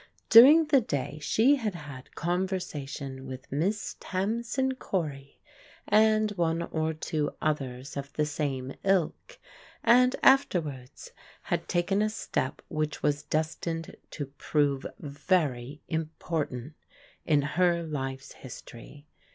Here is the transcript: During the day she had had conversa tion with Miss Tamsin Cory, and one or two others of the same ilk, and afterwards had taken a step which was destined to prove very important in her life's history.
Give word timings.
During 0.31 0.65
the 0.65 0.81
day 0.81 1.19
she 1.21 1.57
had 1.57 1.75
had 1.75 2.09
conversa 2.15 2.89
tion 2.89 3.27
with 3.27 3.51
Miss 3.51 3.97
Tamsin 3.99 4.73
Cory, 4.77 5.39
and 5.87 6.31
one 6.31 6.63
or 6.63 6.95
two 6.95 7.35
others 7.39 7.95
of 7.95 8.11
the 8.13 8.25
same 8.25 8.73
ilk, 8.83 9.37
and 9.83 10.15
afterwards 10.23 11.11
had 11.43 11.67
taken 11.67 12.01
a 12.01 12.09
step 12.09 12.63
which 12.67 13.03
was 13.03 13.21
destined 13.21 13.95
to 14.09 14.25
prove 14.25 14.87
very 14.97 15.83
important 15.87 16.73
in 17.27 17.43
her 17.43 17.83
life's 17.83 18.31
history. 18.31 19.05